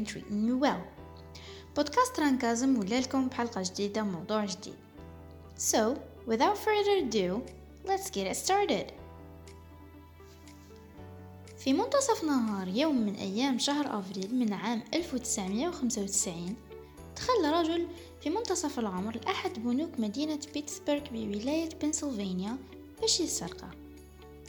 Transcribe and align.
been 0.00 0.12
treating 0.12 0.48
you 0.48 0.56
well. 0.56 0.80
بودكاست 1.76 2.20
رانكازم 2.20 2.78
ولا 2.78 3.00
لكم 3.00 3.28
بحلقة 3.28 3.62
جديدة 3.62 4.02
وموضوع 4.02 4.44
جديد. 4.44 4.74
So, 5.58 5.98
without 6.26 6.56
further 6.56 6.96
ado, 7.02 7.42
let's 7.84 8.10
get 8.10 8.26
it 8.26 8.36
started. 8.36 8.92
في 11.58 11.72
منتصف 11.72 12.24
نهار 12.24 12.68
يوم 12.68 13.06
من 13.06 13.14
أيام 13.14 13.58
شهر 13.58 13.98
أفريل 13.98 14.34
من 14.34 14.52
عام 14.52 14.82
1995 14.94 16.56
دخل 17.16 17.52
رجل 17.52 17.86
في 18.22 18.30
منتصف 18.30 18.78
العمر 18.78 19.16
لأحد 19.16 19.58
بنوك 19.58 19.90
مدينة 19.98 20.38
بيتسبرغ 20.54 21.02
بولاية 21.12 21.68
بنسلفانيا 21.82 22.56
باش 23.00 23.20
يسرقه 23.20 23.70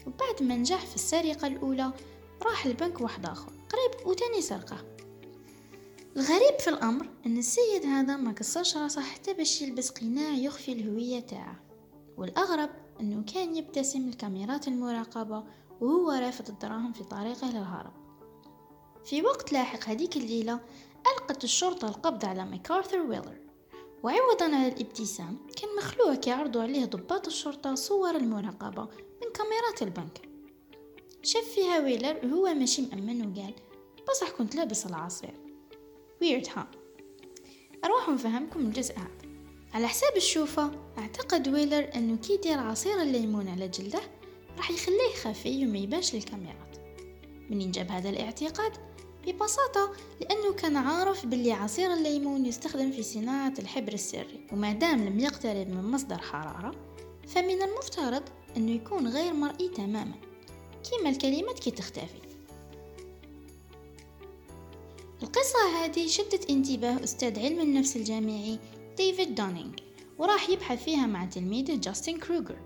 وبعد 0.08 0.44
ما 0.44 0.56
نجح 0.56 0.86
في 0.86 0.96
السرقة 0.96 1.48
الأولى 1.48 1.92
راح 2.44 2.66
البنك 2.66 3.02
واحد 3.02 3.26
آخر 3.26 3.52
قريب 3.70 4.08
وتاني 4.08 4.42
سرقة 4.42 4.78
الغريب 6.18 6.60
في 6.60 6.70
الأمر 6.70 7.10
أن 7.26 7.38
السيد 7.38 7.86
هذا 7.86 8.18
ما 8.18 8.32
قصرش 8.32 8.78
راسه 8.78 9.02
حتى 9.02 9.34
باش 9.34 9.62
يلبس 9.62 9.90
قناع 9.90 10.30
يخفي 10.34 10.72
الهوية 10.72 11.20
تاعه. 11.20 11.60
والأغرب 12.18 12.70
أنه 13.00 13.24
كان 13.34 13.56
يبتسم 13.56 14.10
لكاميرات 14.10 14.68
المراقبة 14.68 15.44
وهو 15.82 16.12
رافد 16.12 16.48
الدراهم 16.48 16.94
في 16.94 17.04
طريقه 17.04 17.50
للهرب. 17.50 17.94
في 19.06 19.22
وقت 19.22 19.54
لاحق 19.54 19.90
هذيك 19.90 20.18
الليلة 20.18 20.60
ألقت 21.08 21.44
الشرطة 21.44 21.88
القبض 21.88 22.26
على 22.26 22.46
ماكارثر 22.46 23.00
ويلر. 23.00 23.38
وعوضا 24.04 24.46
على 24.46 24.68
الابتسام 24.68 25.38
كان 25.62 25.70
مخلوع 25.78 26.16
كيعرضوا 26.16 26.62
عليه 26.62 26.86
ضباط 26.86 27.28
الشرطة 27.28 27.76
صور 27.76 28.16
المراقبة 28.16 28.84
من 29.22 29.32
كاميرات 29.34 29.82
البنك. 29.82 30.30
شاف 31.24 31.44
فيها 31.44 31.80
ويلر 31.80 32.20
وهو 32.24 32.54
ماشي 32.54 32.82
مأمن 32.82 33.22
وقال 33.22 33.54
بصح 34.10 34.30
كنت 34.30 34.56
لابس 34.56 34.86
العصير. 34.86 35.51
ويرد 36.22 36.48
ها 36.56 36.68
أروح 37.86 38.10
نفهمكم 38.10 38.60
الجزء 38.60 38.98
هذا. 38.98 39.32
على 39.74 39.88
حساب 39.88 40.18
الشوفة 40.18 40.72
أعتقد 40.98 41.48
ويلر 41.48 41.90
أنه 41.96 42.18
كي 42.18 42.34
يدير 42.34 42.60
عصير 42.60 43.02
الليمون 43.02 43.48
على 43.48 43.68
جلده 43.68 44.02
راح 44.58 44.72
يخليه 44.72 45.16
خفي 45.24 45.66
وما 45.66 45.78
يبانش 45.78 46.16
للكاميرات. 46.16 46.78
منين 47.50 47.72
جاب 47.72 47.92
هذا 47.92 48.10
الاعتقاد؟ 48.10 48.72
ببساطة 49.28 49.92
لأنه 50.22 50.54
كان 50.54 50.76
عارف 50.76 51.26
باللي 51.26 51.52
عصير 51.52 51.94
الليمون 51.94 52.46
يستخدم 52.46 52.92
في 52.92 53.04
صناعة 53.04 53.54
الحبر 53.60 53.94
السري 53.94 54.48
وما 54.52 54.74
دام 54.74 55.06
لم 55.06 55.20
يقترب 55.20 55.68
من 55.68 55.92
مصدر 55.92 56.18
حرارة 56.18 56.76
فمن 57.28 57.62
المفترض 57.62 58.24
أنه 58.58 58.72
يكون 58.72 59.08
غير 59.08 59.34
مرئي 59.34 59.70
تماما. 59.70 60.16
كيما 60.90 61.10
الكلمات 61.10 61.60
كي 61.60 61.72
تختفي. 61.72 62.31
القصة 65.24 65.84
هذه 65.84 66.08
شدت 66.08 66.50
انتباه 66.50 67.04
أستاذ 67.04 67.40
علم 67.40 67.60
النفس 67.60 67.96
الجامعي 67.96 68.60
ديفيد 68.98 69.36
دونينغ 69.36 69.72
وراح 70.18 70.50
يبحث 70.50 70.84
فيها 70.84 71.06
مع 71.06 71.26
تلميذه 71.26 71.76
جاستن 71.76 72.18
كروغر. 72.18 72.58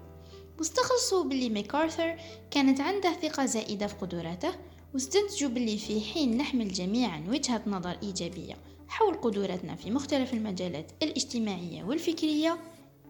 واستخلصوا 0.60 1.24
باللي 1.24 1.50
ميكارثر 1.50 2.16
كانت 2.52 2.82
عنده 2.82 3.14
ثقة 3.14 3.46
زائدة 3.46 3.88
في 3.88 3.96
قدراته 3.96 4.52
واستنتجوا 4.94 5.50
باللي 5.50 5.78
في 5.78 6.02
حين 6.02 6.38
نحمل 6.38 6.74
جميعا 6.74 7.26
وجهة 7.30 7.62
نظر 7.68 7.98
إيجابية 8.04 8.58
حول 8.88 9.14
قدراتنا 9.14 9.76
في 9.76 9.92
مختلف 9.92 10.34
المجالات 10.34 10.92
الاجتماعية 11.04 11.84
والفكرية 11.84 12.58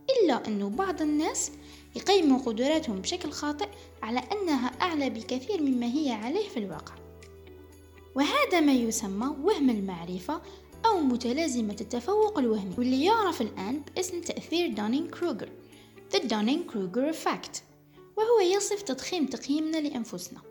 إلا 0.09 0.47
أن 0.47 0.69
بعض 0.69 1.01
الناس 1.01 1.51
يقيموا 1.95 2.39
قدراتهم 2.39 3.01
بشكل 3.01 3.31
خاطئ 3.31 3.67
على 4.03 4.19
أنها 4.19 4.67
أعلى 4.67 5.09
بكثير 5.09 5.61
مما 5.61 5.85
هي 5.85 6.11
عليه 6.11 6.49
في 6.49 6.57
الواقع. 6.57 7.04
وهذا 8.15 8.59
ما 8.59 8.73
يسمى 8.73 9.35
وهم 9.43 9.69
المعرفة 9.69 10.41
أو 10.85 10.99
متلازمة 10.99 11.75
التفوق 11.81 12.39
الوهمي 12.39 12.75
واللي 12.77 13.05
يعرف 13.05 13.41
الآن 13.41 13.81
باسم 13.95 14.21
تأثير 14.21 14.73
دونينغ 14.73 15.09
كروغر 15.09 15.49
The 16.13 16.19
Dunning-Kruger 16.19 17.13
Effect 17.15 17.61
وهو 18.17 18.39
يصف 18.39 18.81
تضخيم 18.81 19.25
تقييمنا 19.25 19.77
لأنفسنا. 19.77 20.41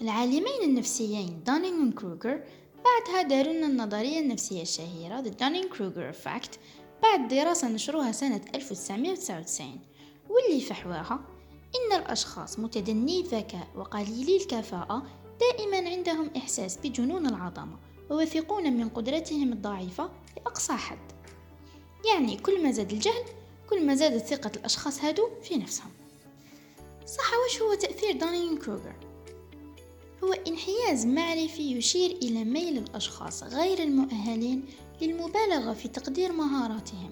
العالمين 0.00 0.62
النفسيين 0.62 1.42
دونينغ 1.46 1.88
وكروغر 1.88 2.44
بعدها 2.84 3.22
داروا 3.22 3.52
لنا 3.52 3.66
النظرية 3.66 4.20
النفسية 4.20 4.62
الشهيرة 4.62 5.22
The 5.22 5.34
Dunning-Kruger 5.42 6.16
Effect 6.16 6.58
بعد 7.02 7.28
دراسة 7.28 7.68
نشروها 7.68 8.12
سنة 8.12 8.40
1999 8.54 9.80
واللي 10.30 10.60
فحواها 10.60 11.24
إن 11.74 11.98
الأشخاص 11.98 12.58
متدني 12.58 13.20
الذكاء 13.20 13.68
وقليلي 13.76 14.36
الكفاءة 14.36 15.19
دائما 15.40 15.90
عندهم 15.90 16.30
إحساس 16.36 16.76
بجنون 16.76 17.26
العظمة 17.26 17.78
ووثقون 18.10 18.72
من 18.72 18.88
قدرتهم 18.88 19.52
الضعيفة 19.52 20.10
لأقصى 20.36 20.72
حد. 20.72 21.12
يعني 22.12 22.36
كل 22.36 22.62
ما 22.62 22.70
زاد 22.70 22.92
الجهل 22.92 23.24
كل 23.70 23.86
ما 23.86 23.94
زادت 23.94 24.26
ثقة 24.26 24.52
الأشخاص 24.56 25.04
هادو 25.04 25.28
في 25.42 25.56
نفسهم. 25.56 25.90
صح 27.06 27.32
وش 27.46 27.62
هو 27.62 27.74
تأثير 27.74 28.16
دانين 28.16 28.58
كروغر؟ 28.58 28.96
هو 30.24 30.32
انحياز 30.32 31.06
معرفي 31.06 31.76
يشير 31.76 32.10
إلى 32.10 32.44
ميل 32.44 32.78
الأشخاص 32.78 33.42
غير 33.42 33.82
المؤهلين 33.82 34.64
للمبالغة 35.00 35.72
في 35.72 35.88
تقدير 35.88 36.32
مهاراتهم 36.32 37.10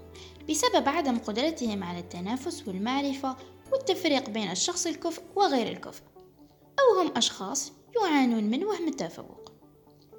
بسبب 0.51 0.89
عدم 0.89 1.19
قدرتهم 1.19 1.85
على 1.85 1.99
التنافس 1.99 2.69
والمعرفة 2.69 3.37
والتفريق 3.73 4.31
بين 4.31 4.51
الشخص 4.51 4.87
الكفء 4.87 5.23
وغير 5.37 5.69
الكفء. 5.69 6.03
أو 6.79 7.01
هم 7.01 7.17
أشخاص 7.17 7.73
يعانون 7.97 8.45
من 8.45 8.65
وهم 8.65 8.89
التفوق. 8.89 9.53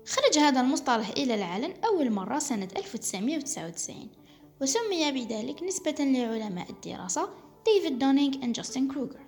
خرج 0.10 0.40
هذا 0.40 0.62
المصطلح 0.62 1.10
إلى 1.10 1.36
العلن 1.36 1.74
أول 1.86 2.12
مرة 2.12 2.40
سنة 2.40 2.68
1999 2.78 4.10
وسمي 4.62 5.12
بذلك 5.12 5.64
نسبة 5.64 5.96
لعلماء 6.00 6.70
الدراسة 6.70 7.30
ديفيد 7.66 8.00
دونينغ 8.00 8.38
و 8.38 8.52
جاستن 8.52 8.88
كروغر 8.88 9.20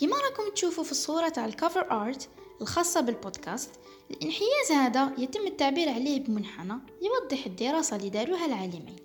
كما 0.00 0.16
راكم 0.16 0.54
تشوفوا 0.54 0.84
في 0.84 0.90
الصورة 0.90 1.28
تاع 1.28 1.44
ال 1.44 1.52
cover 1.52 1.90
art 1.90 2.28
الخاصة 2.60 3.00
بالبودكاست 3.00 3.70
الانحياز 4.10 4.72
هذا 4.72 5.12
يتم 5.18 5.46
التعبير 5.46 5.88
عليه 5.88 6.20
بمنحنى 6.20 6.78
يوضح 7.02 7.46
الدراسة 7.46 7.96
اللي 7.96 8.10
داروها 8.10 8.46
العالمين 8.46 8.96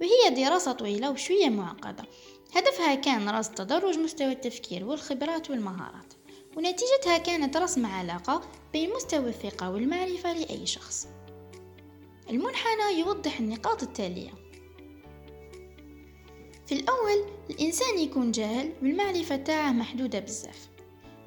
وهي 0.00 0.44
دراسة 0.44 0.72
طويلة 0.72 1.10
وشوية 1.10 1.48
معقدة. 1.48 2.04
هدفها 2.54 2.94
كان 2.94 3.28
رصد 3.28 3.54
تدرج 3.54 3.98
مستوى 3.98 4.32
التفكير 4.32 4.84
والخبرات 4.84 5.50
والمهارات. 5.50 6.15
ونتيجتها 6.56 7.18
كانت 7.18 7.56
رسم 7.56 7.86
علاقة 7.86 8.42
بين 8.72 8.92
مستوى 8.92 9.28
الثقة 9.28 9.70
والمعرفة 9.70 10.32
لأي 10.32 10.66
شخص. 10.66 11.08
المنحنى 12.30 12.98
يوضح 12.98 13.40
النقاط 13.40 13.82
التالية. 13.82 14.30
في 16.66 16.72
الأول 16.74 17.24
الإنسان 17.50 17.98
يكون 17.98 18.30
جاهل 18.30 18.72
والمعرفة 18.82 19.36
تاعه 19.36 19.72
محدودة 19.72 20.18
بزاف. 20.18 20.68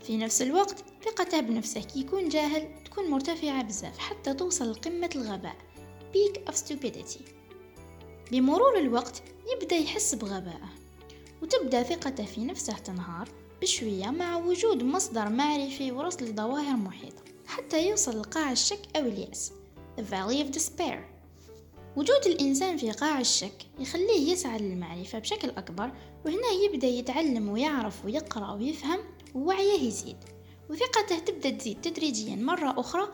في 0.01 0.17
نفس 0.17 0.41
الوقت 0.41 0.83
ثقته 1.05 1.39
بنفسه 1.39 1.81
كي 1.81 1.99
يكون 1.99 2.29
جاهل 2.29 2.83
تكون 2.83 3.09
مرتفعة 3.09 3.63
بزاف 3.63 3.97
حتى 3.97 4.33
توصل 4.33 4.71
لقمة 4.71 5.09
الغباء. 5.15 5.55
Peak 6.13 6.51
of 6.51 6.55
stupidity. 6.55 7.21
بمرور 8.31 8.77
الوقت 8.77 9.23
يبدأ 9.53 9.75
يحس 9.75 10.15
بغبائه 10.15 10.69
وتبدأ 11.41 11.83
ثقته 11.83 12.25
في 12.25 12.45
نفسه 12.45 12.73
تنهار. 12.73 13.29
بشوية 13.61 14.06
مع 14.06 14.38
وجود 14.38 14.83
مصدر 14.83 15.29
معرفي 15.29 15.91
ورصد 15.91 16.23
لظواهر 16.23 16.75
محيطة 16.75 17.23
حتى 17.47 17.89
يوصل 17.89 18.19
لقاع 18.19 18.51
الشك 18.51 18.79
أو 18.95 19.01
اليأس 19.01 19.51
The 19.97 20.01
Valley 20.01 20.45
of 20.45 20.59
Despair. 20.59 20.97
وجود 21.95 22.25
الإنسان 22.25 22.77
في 22.77 22.91
قاع 22.91 23.19
الشك 23.19 23.65
يخليه 23.79 24.31
يسعى 24.31 24.59
للمعرفة 24.59 25.19
بشكل 25.19 25.50
أكبر 25.50 25.91
وهنا 26.25 26.50
يبدأ 26.65 26.88
يتعلم 26.88 27.50
ويعرف 27.50 28.06
ويقرأ 28.06 28.53
ويفهم 28.53 29.00
ووعيه 29.35 29.88
يزيد. 29.88 30.17
وثقته 30.69 31.19
تبدأ 31.19 31.50
تزيد 31.50 31.81
تدريجيا 31.81 32.35
مرة 32.35 32.79
أخرى 32.79 33.07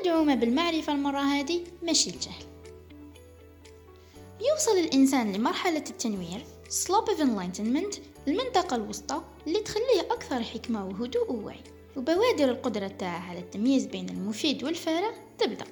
مدعومة 0.00 0.34
بالمعرفة 0.34 0.92
المرة 0.92 1.20
هذه 1.20 1.64
ماشي 1.82 2.10
الجهل. 2.10 2.44
يوصل 4.50 4.78
الإنسان 4.78 5.32
لمرحلة 5.32 5.84
التنوير 5.90 6.44
Slope 6.68 7.08
of 7.08 7.20
Enlightenment 7.20 7.98
المنطقة 8.28 8.76
الوسطى 8.76 9.22
اللي 9.46 9.60
تخليه 9.60 10.00
أكثر 10.00 10.42
حكمة 10.42 10.86
وهدوء 10.86 11.32
ووعي. 11.32 11.60
وبوادر 11.96 12.50
القدرة 12.50 12.88
تاعه 12.88 13.30
على 13.30 13.38
التمييز 13.38 13.86
بين 13.86 14.08
المفيد 14.08 14.64
والفارغ 14.64 15.12
تبدأ. 15.38 15.64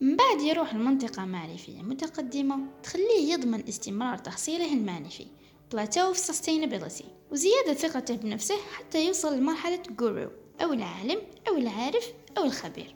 من 0.00 0.16
بعد 0.16 0.40
يروح 0.40 0.74
لمنطقة 0.74 1.24
معرفية 1.24 1.82
متقدمة 1.82 2.58
تخليه 2.82 3.32
يضمن 3.32 3.68
استمرار 3.68 4.18
تحصيله 4.18 4.72
المعرفي. 4.72 5.26
Plateau 5.74 6.14
of 6.14 6.18
Sustainability. 6.18 7.04
وزيادة 7.32 7.74
ثقته 7.74 8.16
بنفسه 8.16 8.56
حتى 8.72 9.06
يوصل 9.06 9.38
لمرحلة 9.38 9.82
جورو 9.98 10.30
أو 10.62 10.72
العالم 10.72 11.20
أو 11.48 11.56
العارف 11.56 12.12
أو 12.38 12.44
الخبير. 12.44 12.94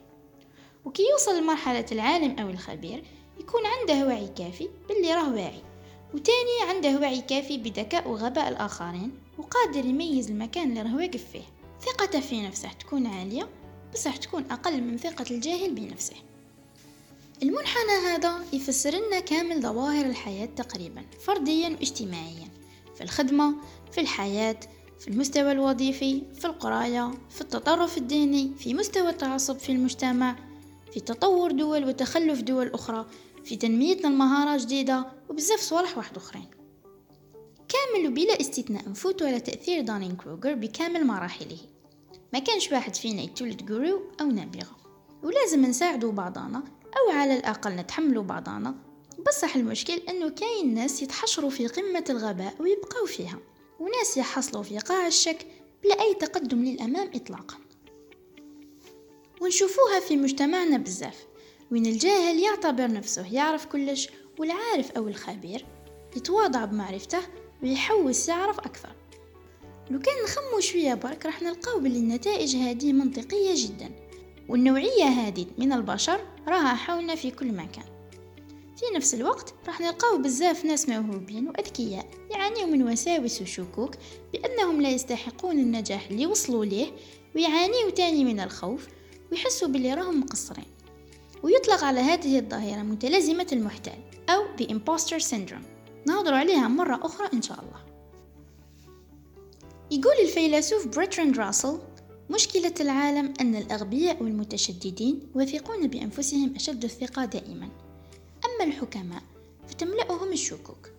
وكي 0.85 1.03
يوصل 1.11 1.39
لمرحلة 1.41 1.85
العالم 1.91 2.39
أو 2.39 2.49
الخبير 2.49 3.03
يكون 3.39 3.61
عنده 3.65 4.07
وعي 4.07 4.27
كافي 4.27 4.69
باللي 4.89 5.13
راه 5.13 5.33
واعي. 5.33 5.61
وتاني 6.13 6.69
عنده 6.69 6.99
وعي 6.99 7.21
كافي 7.21 7.57
بذكاء 7.57 8.09
وغباء 8.09 8.49
الآخرين 8.49 9.11
وقادر 9.37 9.85
يميز 9.85 10.29
المكان 10.29 10.69
اللي 10.69 10.81
راه 10.81 10.95
واقف 10.95 11.25
فيه. 11.31 11.43
ثقته 11.81 12.19
في 12.19 12.47
نفسه 12.47 12.69
تكون 12.79 13.07
عالية 13.07 13.49
بصح 13.93 14.15
تكون 14.15 14.45
أقل 14.51 14.81
من 14.81 14.97
ثقة 14.97 15.25
الجاهل 15.31 15.73
بنفسه. 15.73 16.15
المنحنى 17.43 17.91
هذا 18.07 18.43
يفسر 18.53 18.89
لنا 18.89 19.19
كامل 19.19 19.61
ظواهر 19.61 20.05
الحياة 20.05 20.45
تقريبا 20.45 21.03
فرديا 21.19 21.69
واجتماعيا. 21.69 22.47
في 22.95 23.03
الخدمة 23.03 23.55
في 23.91 24.01
الحياة 24.01 24.59
في 24.99 25.07
المستوى 25.07 25.51
الوظيفي 25.51 26.21
في 26.33 26.45
القراية 26.45 27.11
في 27.29 27.41
التطرف 27.41 27.97
الديني 27.97 28.51
في 28.57 28.73
مستوى 28.73 29.09
التعصب 29.09 29.57
في 29.57 29.71
المجتمع 29.71 30.35
في 30.93 30.99
تطور 30.99 31.51
دول 31.51 31.85
وتخلف 31.85 32.41
دول 32.41 32.67
أخرى. 32.73 33.05
في 33.45 33.55
تنميتنا 33.55 34.07
المهارات 34.07 34.61
جديدة 34.61 35.05
وبزاف 35.29 35.59
صوالح 35.59 35.97
واحد 35.97 36.17
أخرين. 36.17 36.47
كامل 37.67 38.07
وبلا 38.07 38.41
استثناء 38.41 38.89
نفوت 38.89 39.23
على 39.23 39.39
تأثير 39.39 39.81
دانين 39.81 40.15
كروغر 40.15 40.53
بكامل 40.53 41.07
مراحله. 41.07 41.57
ما 42.33 42.39
كانش 42.39 42.71
واحد 42.71 42.95
فينا 42.95 43.21
يتولد 43.21 43.65
جورو 43.65 44.01
أو 44.21 44.25
نابغة. 44.25 44.77
ولازم 45.23 45.65
نساعدوا 45.65 46.11
بعضنا 46.11 46.63
أو 46.85 47.11
على 47.11 47.37
الأقل 47.37 47.71
نتحملوا 47.71 48.23
بعضنا 48.23 48.75
بصح 49.27 49.55
المشكل 49.55 49.93
أنه 49.93 50.29
كاين 50.29 50.73
ناس 50.73 51.01
يتحشروا 51.01 51.49
في 51.49 51.67
قمة 51.67 52.05
الغباء 52.09 52.55
ويبقوا 52.59 53.07
فيها. 53.07 53.39
وناس 53.79 54.17
يحصلوا 54.17 54.63
في 54.63 54.77
قاع 54.77 55.07
الشك 55.07 55.47
بلا 55.83 56.01
أي 56.01 56.13
تقدم 56.13 56.63
للأمام 56.63 57.11
إطلاقا. 57.15 57.57
ونشوفوها 59.41 59.99
في 59.99 60.17
مجتمعنا 60.17 60.77
بزاف. 60.77 61.25
وين 61.71 61.85
الجاهل 61.85 62.39
يعتبر 62.39 62.91
نفسه 62.91 63.33
يعرف 63.33 63.65
كلش 63.65 64.09
والعارف 64.39 64.91
أو 64.91 65.07
الخبير 65.07 65.65
يتواضع 66.15 66.65
بمعرفته 66.65 67.19
ويحوس 67.63 68.29
يعرف 68.29 68.59
أكثر. 68.59 68.91
لو 69.91 69.99
كان 69.99 70.23
نخمو 70.23 70.59
شوية 70.59 70.93
برك 70.93 71.25
راح 71.25 71.41
نلقاو 71.41 71.79
بلي 71.79 71.99
النتائج 71.99 72.55
هذه 72.55 72.93
منطقية 72.93 73.53
جدا 73.55 73.91
والنوعية 74.49 75.03
هذه 75.03 75.45
من 75.57 75.73
البشر 75.73 76.19
راها 76.47 76.75
حولنا 76.75 77.15
في 77.15 77.31
كل 77.31 77.51
مكان. 77.51 77.85
في 78.77 78.95
نفس 78.95 79.13
الوقت 79.13 79.53
راح 79.67 79.81
نلقاو 79.81 80.17
بزاف 80.17 80.65
ناس 80.65 80.89
موهوبين 80.89 81.47
وأذكياء 81.47 82.05
يعانيوا 82.31 82.65
من 82.65 82.83
وساوس 82.83 83.41
وشكوك 83.41 83.91
بأنهم 84.33 84.81
لا 84.81 84.89
يستحقون 84.89 85.59
النجاح 85.59 86.07
اللي 86.07 86.25
وصلوا 86.25 86.65
ليه 86.65 86.91
ويعانيوا 87.35 87.89
تاني 87.89 88.23
من 88.23 88.39
الخوف 88.39 88.87
ويحسوا 89.31 89.67
باللي 89.67 89.93
راهم 89.93 90.19
مقصرين. 90.19 90.74
ويطلق 91.45 91.83
على 91.83 91.99
هذه 91.99 92.39
الظاهرة 92.39 92.81
متلازمة 92.81 93.47
المحتال 93.51 93.97
أو 94.29 94.43
The 94.57 94.65
Imposter 94.69 95.23
Syndrome. 95.31 95.65
نهضر 96.07 96.33
عليها 96.33 96.67
مرة 96.67 96.99
أخرى 97.05 97.29
إن 97.33 97.41
شاء 97.41 97.59
الله. 97.59 97.85
يقول 99.91 100.13
الفيلسوف 100.21 100.87
بريتراند 100.87 101.37
راسل 101.37 101.79
مشكلة 102.29 102.73
العالم 102.79 103.33
أن 103.41 103.55
الأغبياء 103.55 104.23
والمتشددين 104.23 105.19
واثقون 105.35 105.87
بأنفسهم 105.87 106.55
أشد 106.55 106.83
الثقة 106.83 107.25
دائما. 107.25 107.69
أما 108.45 108.63
الحكماء 108.63 109.21
فتملأهم 109.67 110.31
الشكوك. 110.31 110.89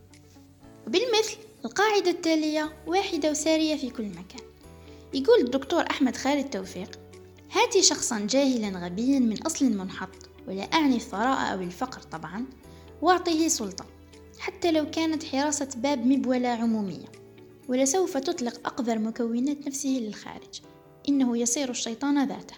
وبالمثل 0.86 1.36
القاعدة 1.64 2.10
التالية 2.10 2.72
واحدة 2.86 3.30
وسارية 3.30 3.76
في 3.76 3.90
كل 3.90 4.04
مكان. 4.08 4.46
يقول 5.14 5.40
الدكتور 5.40 5.84
أحمد 5.90 6.16
خالد 6.16 6.50
توفيق 6.50 6.98
هاتي 7.52 7.82
شخصا 7.82 8.26
جاهلا 8.30 8.78
غبيا 8.78 9.18
من 9.18 9.42
أصل 9.42 9.64
منحط. 9.64 10.25
ولا 10.48 10.62
أعني 10.62 10.96
الثراء 10.96 11.52
أو 11.52 11.60
الفقر 11.60 12.00
طبعا 12.00 12.46
واعطيه 13.02 13.48
سلطة 13.48 13.84
حتى 14.38 14.72
لو 14.72 14.90
كانت 14.90 15.24
حراسة 15.24 15.68
باب 15.76 16.06
مبولة 16.06 16.48
عمومية. 16.48 17.06
ولسوف 17.68 18.16
تطلق 18.16 18.66
أقذر 18.66 18.98
مكونات 18.98 19.66
نفسه 19.66 19.88
للخارج. 19.88 20.60
إنه 21.08 21.38
يصير 21.38 21.70
الشيطان 21.70 22.28
ذاته. 22.28 22.54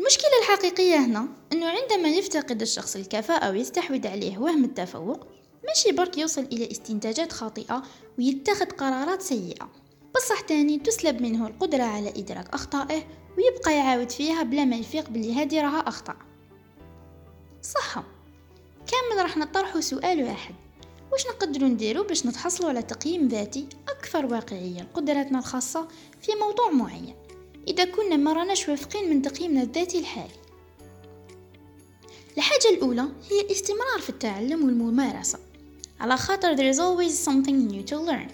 المشكلة 0.00 0.30
الحقيقية 0.42 0.96
هنا 0.96 1.28
أنه 1.52 1.66
عندما 1.66 2.08
يفتقد 2.08 2.62
الشخص 2.62 2.96
الكفاءة 2.96 3.50
ويستحوذ 3.50 4.06
عليه 4.06 4.38
وهم 4.38 4.64
التفوق 4.64 5.26
ماشي 5.68 5.92
برك 5.92 6.18
يوصل 6.18 6.42
إلى 6.42 6.70
استنتاجات 6.70 7.32
خاطئة 7.32 7.82
ويتخذ 8.18 8.66
قرارات 8.66 9.22
سيئة. 9.22 9.70
بصح 10.14 10.40
تاني 10.40 10.78
تسلب 10.78 11.22
منه 11.22 11.46
القدرة 11.46 11.82
على 11.82 12.08
إدراك 12.08 12.54
أخطائه 12.54 13.02
ويبقى 13.38 13.76
يعاود 13.76 14.10
فيها 14.10 14.42
بلا 14.42 14.64
ما 14.64 14.76
يفيق 14.76 15.08
بلي 15.08 15.34
هذه 15.34 15.62
راها 15.62 15.88
أخطاء 15.88 16.16
صح 17.62 18.04
كامل 18.86 19.22
راح 19.22 19.36
نطرحه 19.36 19.80
سؤال 19.80 20.24
واحد. 20.24 20.54
واش 21.12 21.26
نقدروا 21.26 21.68
نديرو 21.68 22.02
باش 22.02 22.26
نتحصلوا 22.26 22.68
على 22.68 22.82
تقييم 22.82 23.28
ذاتي 23.28 23.68
أكثر 23.88 24.26
واقعية 24.26 24.80
لقدراتنا 24.82 25.38
الخاصة 25.38 25.88
في 26.22 26.32
موضوع 26.40 26.70
معين؟ 26.70 27.14
إذا 27.68 27.84
كنا 27.84 28.16
ما 28.16 28.32
راناش 28.32 28.68
واثقين 28.68 29.10
من 29.10 29.22
تقييمنا 29.22 29.62
الذاتي 29.62 29.98
الحالي. 29.98 30.34
الحاجة 32.36 32.68
الأولى 32.70 33.08
هي 33.30 33.40
الاستمرار 33.40 34.00
في 34.00 34.10
التعلم 34.10 34.64
والممارسة. 34.64 35.38
على 36.00 36.16
خاطر 36.16 36.56
there 36.56 36.74
is 36.74 36.78
always 36.78 37.28
something 37.28 37.72
new 37.72 37.90
to 37.90 37.96
learn. 37.96 38.32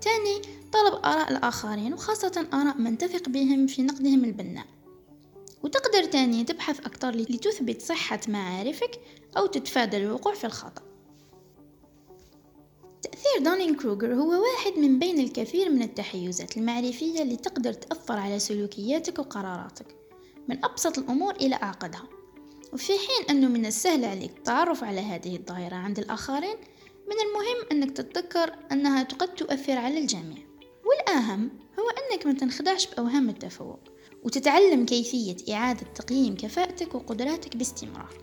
تاني 0.00 0.42
طلب 0.72 0.94
آراء 1.04 1.30
الآخرين 1.32 1.94
وخاصة 1.94 2.46
آراء 2.52 2.78
من 2.78 2.98
تثق 2.98 3.28
بهم 3.28 3.66
في 3.66 3.82
نقدهم 3.82 4.24
البناء. 4.24 4.66
وتقدر 5.64 6.04
تاني 6.04 6.44
تبحث 6.44 6.80
أكثر 6.80 7.10
لتثبت 7.10 7.82
صحة 7.82 8.20
معارفك 8.28 9.00
أو 9.36 9.46
تتفادى 9.46 9.96
الوقوع 9.96 10.34
في 10.34 10.44
الخطأ. 10.44 10.82
تأثير 13.02 13.44
دانين 13.44 13.74
كروغر 13.74 14.14
هو 14.14 14.42
واحد 14.42 14.78
من 14.78 14.98
بين 14.98 15.20
الكثير 15.20 15.70
من 15.70 15.82
التحيزات 15.82 16.56
المعرفية 16.56 17.22
اللي 17.22 17.36
تقدر 17.36 17.72
تأثر 17.72 18.16
على 18.16 18.38
سلوكياتك 18.38 19.18
وقراراتك 19.18 19.86
من 20.48 20.64
أبسط 20.64 20.98
الأمور 20.98 21.34
إلى 21.34 21.54
أعقدها 21.54 22.08
وفي 22.72 22.92
حين 22.92 23.30
أنه 23.30 23.48
من 23.48 23.66
السهل 23.66 24.04
عليك 24.04 24.30
التعرف 24.30 24.84
على 24.84 25.00
هذه 25.00 25.36
الظاهرة 25.36 25.74
عند 25.74 25.98
الآخرين 25.98 26.56
من 27.06 27.16
المهم 27.26 27.66
أنك 27.72 27.96
تتذكر 27.96 28.54
أنها 28.72 29.02
قد 29.02 29.34
تؤثر 29.34 29.78
على 29.78 29.98
الجميع. 29.98 30.38
والأهم 30.84 31.50
هو 31.78 31.84
أنك 31.88 32.26
ما 32.26 32.32
تنخدعش 32.32 32.86
بأوهام 32.86 33.28
التفوق. 33.28 33.93
وتتعلم 34.24 34.86
كيفية 34.86 35.36
إعادة 35.54 35.86
تقييم 35.94 36.36
كفاءتك 36.36 36.94
وقدراتك 36.94 37.56
باستمرار. 37.56 38.14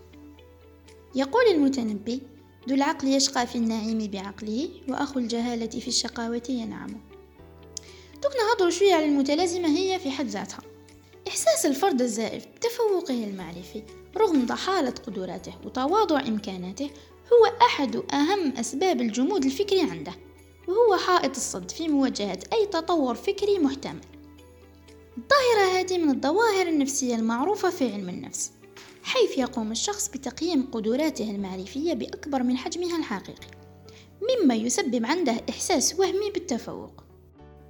يقول 1.15 1.43
المتنبي 1.51 2.21
ذو 2.69 2.75
العقل 2.75 3.07
يشقى 3.07 3.47
في 3.47 3.55
النعيم 3.55 3.97
بعقله 3.97 4.69
وأخو 4.89 5.19
الجهالة 5.19 5.79
في 5.79 5.87
الشقاوة 5.87 6.43
ينعم. 6.49 6.89
دوك 8.23 8.31
نهضر 8.35 8.69
شوية 8.69 8.93
على 8.93 9.05
المتلازمة 9.05 9.77
هي 9.77 9.99
في 9.99 10.11
حد 10.11 10.27
ذاتها. 10.27 10.61
إحساس 11.27 11.65
الفرد 11.65 12.01
الزائف 12.01 12.45
بتفوقه 12.45 13.23
المعرفي 13.23 13.83
رغم 14.17 14.45
ضحالة 14.45 14.93
قدراته 15.07 15.53
وتواضع 15.65 16.19
إمكاناته 16.19 16.89
هو 17.33 17.65
أحد 17.65 17.95
أهم 18.13 18.51
أسباب 18.57 19.01
الجمود 19.01 19.45
الفكري 19.45 19.81
عنده 19.81 20.13
وهو 20.67 20.97
حائط 20.97 21.35
الصد 21.35 21.71
في 21.71 21.87
مواجهة 21.87 22.39
أي 22.53 22.65
تطور 22.65 23.15
فكري 23.15 23.59
محتمل. 23.59 24.01
الظاهرة 25.17 25.79
هذه 25.79 25.97
من 25.97 26.09
الظواهر 26.09 26.67
النفسية 26.67 27.15
المعروفة 27.15 27.69
في 27.69 27.93
علم 27.93 28.09
النفس 28.09 28.51
حيث 29.03 29.37
يقوم 29.37 29.71
الشخص 29.71 30.09
بتقييم 30.09 30.71
قدراته 30.71 31.31
المعرفية 31.31 31.93
بأكبر 31.93 32.43
من 32.43 32.57
حجمها 32.57 32.97
الحقيقي 32.97 33.47
مما 34.21 34.55
يسبب 34.55 35.05
عنده 35.05 35.35
إحساس 35.49 35.99
وهمي 35.99 36.29
بالتفوق. 36.33 37.03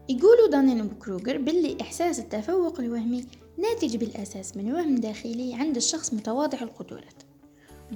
يقولوا 0.10 0.48
دانيل 0.48 0.90
كروغر 1.00 1.38
باللي 1.38 1.78
إحساس 1.82 2.20
التفوق 2.20 2.80
الوهمي 2.80 3.26
ناتج 3.58 3.96
بالأساس 3.96 4.58
من 4.58 4.74
وهم 4.74 4.96
داخلي 4.96 5.54
عند 5.54 5.76
الشخص 5.76 6.14
متواضع 6.14 6.62
القدرات. 6.62 7.24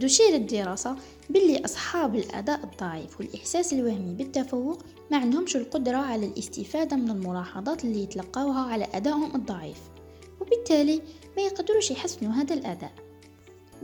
تشير 0.01 0.35
الدراسة 0.35 0.95
باللي 1.29 1.65
أصحاب 1.65 2.15
الأداء 2.15 2.63
الضعيف 2.63 3.19
والإحساس 3.19 3.73
الوهمي 3.73 4.13
بالتفوق 4.13 4.83
ما 5.11 5.17
عندهمش 5.17 5.55
القدرة 5.55 5.97
على 5.97 6.25
الاستفادة 6.25 6.95
من 6.95 7.09
الملاحظات 7.09 7.83
اللي 7.85 8.03
يتلقاوها 8.03 8.59
على 8.59 8.87
أدائهم 8.93 9.35
الضعيف 9.35 9.77
وبالتالي 10.41 11.01
ما 11.37 11.43
يقدروش 11.43 11.91
يحسنوا 11.91 12.31
هذا 12.31 12.53
الأداء. 12.53 12.91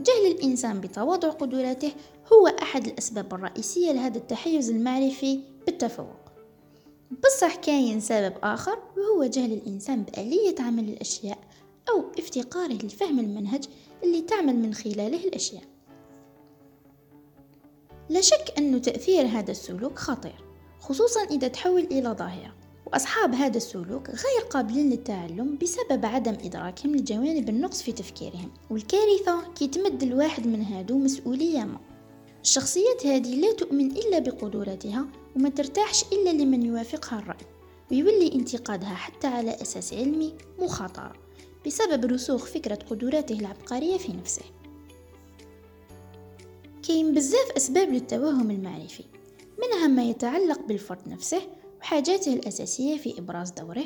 جهل 0.00 0.32
الإنسان 0.32 0.80
بتواضع 0.80 1.28
قدراته 1.28 1.92
هو 2.32 2.46
أحد 2.46 2.86
الأسباب 2.86 3.34
الرئيسية 3.34 3.92
لهذا 3.92 4.18
التحيز 4.18 4.70
المعرفي 4.70 5.40
بالتفوق. 5.66 6.16
بصح 7.24 7.54
كاين 7.54 8.00
سبب 8.00 8.32
آخر 8.42 8.78
وهو 8.96 9.24
جهل 9.24 9.52
الإنسان 9.52 10.02
بآلية 10.02 10.54
عمل 10.58 10.88
الأشياء 10.88 11.38
أو 11.90 12.04
افتقاره 12.18 12.72
لفهم 12.72 13.20
المنهج 13.20 13.64
اللي 14.04 14.20
تعمل 14.20 14.56
من 14.56 14.74
خلاله 14.74 15.24
الأشياء. 15.24 15.71
لا 18.12 18.20
شك 18.20 18.54
أن 18.58 18.82
تأثير 18.82 19.26
هذا 19.26 19.50
السلوك 19.50 19.98
خطير 19.98 20.44
خصوصا 20.80 21.20
إذا 21.24 21.48
تحول 21.48 21.80
إلى 21.80 22.08
ظاهرة. 22.08 22.54
وأصحاب 22.86 23.34
هذا 23.34 23.56
السلوك 23.56 24.08
غير 24.08 24.48
قابلين 24.50 24.90
للتعلم 24.90 25.58
بسبب 25.62 26.06
عدم 26.06 26.32
إدراكهم 26.44 26.96
لجوانب 26.96 27.48
النقص 27.48 27.82
في 27.82 27.92
تفكيرهم 27.92 28.50
والكارثة 28.70 29.52
كي 29.54 29.66
تمد 29.66 30.02
الواحد 30.02 30.46
من 30.46 30.62
هادو 30.62 30.98
مسؤولية 30.98 31.64
ما. 31.64 31.80
الشخصيات 32.42 33.06
هذه 33.06 33.34
لا 33.34 33.52
تؤمن 33.52 33.90
إلا 33.90 34.18
بقدراتها 34.18 35.06
وما 35.36 35.48
ترتاحش 35.48 36.04
إلا 36.12 36.30
لمن 36.30 36.62
يوافقها 36.62 37.18
الرأي 37.18 37.46
ويولي 37.90 38.34
انتقادها 38.34 38.94
حتى 38.94 39.26
على 39.26 39.62
أساس 39.62 39.92
علمي 39.94 40.34
مخاطرة 40.58 41.12
بسبب 41.66 42.04
رسوخ 42.04 42.46
فكرة 42.46 42.78
قدراته 42.90 43.32
العبقرية 43.32 43.98
في 43.98 44.12
نفسه. 44.12 44.42
كاين 46.82 47.14
بزاف 47.14 47.50
أسباب 47.56 47.88
للتوهم 47.88 48.50
المعرفي 48.50 49.04
منها 49.62 49.86
ما 49.86 50.02
يتعلق 50.02 50.66
بالفرد 50.66 51.08
نفسه 51.08 51.42
وحاجاته 51.80 52.34
الأساسية 52.34 52.98
في 52.98 53.18
إبراز 53.18 53.50
دوره 53.50 53.84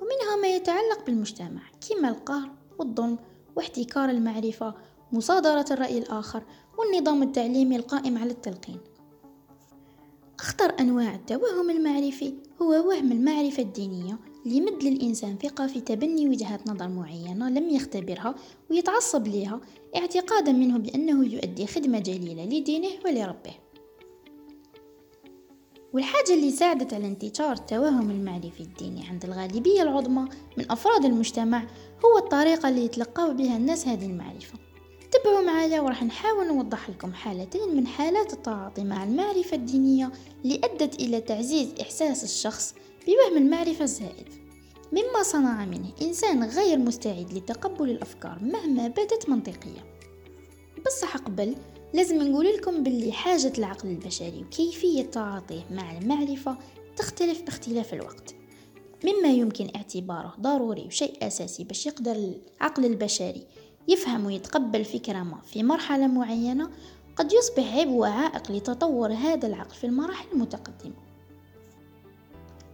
ومنها 0.00 0.36
ما 0.42 0.48
يتعلق 0.48 1.06
بالمجتمع 1.06 1.62
كما 1.88 2.08
القهر 2.08 2.50
والظلم 2.78 3.18
واحتكار 3.56 4.10
المعرفة 4.10 4.74
مصادرة 5.12 5.64
الرأي 5.70 5.98
الآخر 5.98 6.42
والنظام 6.78 7.22
التعليمي 7.22 7.76
القائم 7.76 8.18
على 8.18 8.30
التلقين. 8.30 8.80
أخطر 10.40 10.74
أنواع 10.80 11.14
التوهم 11.14 11.70
المعرفي 11.70 12.34
هو 12.62 12.88
وهم 12.88 13.12
المعرفة 13.12 13.62
الدينية 13.62 14.18
لمد 14.44 14.84
للإنسان 14.84 15.38
ثقة 15.42 15.66
في 15.66 15.80
تبني 15.80 16.28
وجهة 16.28 16.60
نظر 16.66 16.88
معينة 16.88 17.48
لم 17.48 17.70
يختبرها 17.70 18.34
ويتعصب 18.70 19.28
لها 19.28 19.60
اعتقادا 19.96 20.52
منه 20.52 20.78
بأنه 20.78 21.26
يؤدي 21.26 21.66
خدمة 21.66 21.98
جليلة 21.98 22.44
لدينه 22.44 22.88
ولربه. 23.04 23.54
والحاجة 25.92 26.34
اللي 26.34 26.50
ساعدت 26.50 26.94
على 26.94 27.06
انتشار 27.06 27.52
التوهم 27.52 28.10
المعرفي 28.10 28.60
الديني 28.60 29.06
عند 29.08 29.24
الغالبية 29.24 29.82
العظمى 29.82 30.28
من 30.56 30.72
أفراد 30.72 31.04
المجتمع 31.04 31.66
هو 32.04 32.18
الطريقة 32.18 32.68
اللي 32.68 32.84
يتلقوا 32.84 33.32
بها 33.32 33.56
الناس 33.56 33.88
هذه 33.88 34.06
المعرفة. 34.06 34.58
تبعوا 35.12 35.46
معايا 35.46 35.80
وراح 35.80 36.02
نحاول 36.02 36.46
نوضح 36.46 36.90
لكم 36.90 37.12
حالتين 37.12 37.76
من 37.76 37.86
حالات 37.86 38.32
التعاطي 38.32 38.84
مع 38.84 39.04
المعرفة 39.04 39.56
الدينية 39.56 40.12
اللي 40.44 40.60
أدت 40.64 41.00
إلى 41.00 41.20
تعزيز 41.20 41.68
إحساس 41.80 42.24
الشخص 42.24 42.74
بوهم 43.06 43.36
المعرفة 43.36 43.84
الزائد. 43.84 44.28
مما 44.92 45.22
صنع 45.22 45.64
منه 45.64 45.90
إنسان 46.02 46.44
غير 46.44 46.78
مستعد 46.78 47.32
لتقبل 47.32 47.90
الأفكار 47.90 48.38
مهما 48.42 48.88
بدت 48.88 49.28
منطقية. 49.28 49.98
بصح 50.86 51.16
قبل 51.16 51.54
لازم 51.94 52.22
نقول 52.22 52.46
لكم 52.46 52.82
باللي 52.82 53.12
حاجة 53.12 53.52
العقل 53.58 53.88
البشري 53.88 54.44
وكيفية 54.46 55.02
تعاطيه 55.02 55.66
مع 55.70 55.98
المعرفة 55.98 56.56
تختلف 56.96 57.42
باختلاف 57.42 57.94
الوقت. 57.94 58.34
مما 59.04 59.28
يمكن 59.28 59.70
اعتباره 59.76 60.34
ضروري 60.40 60.86
وشيء 60.86 61.26
أساسي 61.26 61.64
باش 61.64 61.86
يقدر 61.86 62.12
العقل 62.12 62.84
البشري 62.84 63.46
يفهم 63.88 64.26
ويتقبل 64.26 64.84
فكرة 64.84 65.22
ما 65.22 65.40
في 65.40 65.62
مرحلة 65.62 66.06
معينة 66.06 66.70
قد 67.16 67.32
يصبح 67.32 67.74
عبء 67.76 67.90
وعائق 67.90 68.52
لتطور 68.52 69.12
هذا 69.12 69.46
العقل 69.46 69.74
في 69.74 69.84
المراحل 69.84 70.26
المتقدمة. 70.32 71.03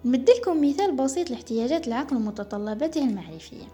نمدلكم 0.04 0.68
مثال 0.68 0.96
بسيط 0.96 1.30
لاحتياجات 1.30 1.88
العقل 1.88 2.16
ومتطلباته 2.16 3.04
المعرفية. 3.04 3.64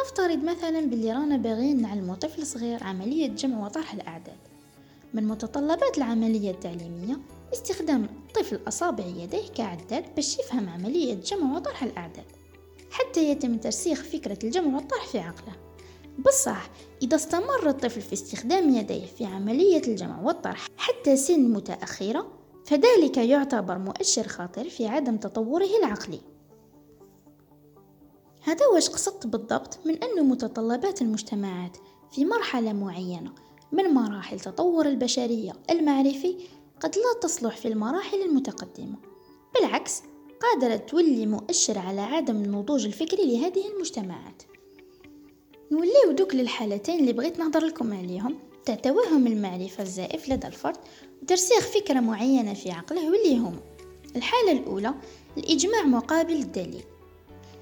نفترض 0.00 0.44
مثلا 0.44 0.80
باللي 0.80 1.12
رانا 1.12 1.36
باغيين 1.36 1.82
نعلمو 1.82 2.14
طفل 2.14 2.46
صغير 2.46 2.84
عملية 2.84 3.28
جمع 3.28 3.64
وطرح 3.64 3.94
الأعداد. 3.94 4.38
من 5.14 5.28
متطلبات 5.28 5.98
العملية 5.98 6.50
التعليمية 6.50 7.18
استخدام 7.52 8.04
الطفل 8.04 8.60
أصابع 8.68 9.04
يديه 9.06 9.48
كعداد 9.54 10.14
باش 10.14 10.38
يفهم 10.38 10.68
عملية 10.68 11.14
جمع 11.14 11.56
وطرح 11.56 11.82
الأعداد 11.82 12.24
حتى 12.90 13.30
يتم 13.30 13.58
ترسيخ 13.58 14.02
فكرة 14.02 14.38
الجمع 14.44 14.76
والطرح 14.76 15.06
في 15.06 15.18
عقله. 15.18 15.52
بصح 16.26 16.70
إذا 17.02 17.16
استمر 17.16 17.68
الطفل 17.68 18.00
في 18.00 18.12
استخدام 18.12 18.74
يديه 18.74 19.06
في 19.06 19.24
عملية 19.24 19.82
الجمع 19.88 20.20
والطرح 20.20 20.66
حتى 20.76 21.16
سن 21.16 21.52
متأخرة 21.52 22.39
فذلك 22.70 23.16
يعتبر 23.16 23.78
مؤشر 23.78 24.28
خطير 24.28 24.68
في 24.68 24.86
عدم 24.86 25.16
تطوره 25.16 25.68
العقلي. 25.78 26.20
هذا 28.42 28.66
واش 28.66 28.88
قصدت 28.88 29.26
بالضبط 29.26 29.78
من 29.84 30.02
أن 30.02 30.28
متطلبات 30.28 31.02
المجتمعات 31.02 31.76
في 32.12 32.24
مرحلة 32.24 32.72
معينة 32.72 33.32
من 33.72 33.84
مراحل 33.84 34.40
تطور 34.40 34.86
البشرية 34.86 35.52
المعرفي 35.70 36.36
قد 36.80 36.96
لا 36.96 37.20
تصلح 37.20 37.56
في 37.56 37.68
المراحل 37.68 38.22
المتقدمة. 38.22 38.96
بالعكس 39.54 40.02
قادرة 40.40 40.76
تولي 40.76 41.26
مؤشر 41.26 41.78
على 41.78 42.00
عدم 42.00 42.36
النضوج 42.36 42.86
الفكري 42.86 43.24
لهذه 43.24 43.68
المجتمعات. 43.74 44.42
نوليو 45.72 46.12
دوك 46.12 46.34
للحالتين 46.34 47.00
اللي 47.00 47.12
بغيت 47.12 47.38
نهضر 47.38 47.64
لكم 47.64 47.92
عليهم. 47.92 48.49
تاع 48.66 48.74
توهم 48.74 49.26
المعرفة 49.26 49.82
الزائف 49.82 50.28
لدى 50.28 50.46
الفرد 50.46 50.76
وترسيخ 51.22 51.60
فكرة 51.60 52.00
معينة 52.00 52.54
في 52.54 52.70
عقله 52.70 53.10
واللي 53.10 53.38
هم 53.38 53.60
الحالة 54.16 54.52
الأولى 54.52 54.94
الإجماع 55.38 55.82
مقابل 55.82 56.32
الدليل. 56.32 56.84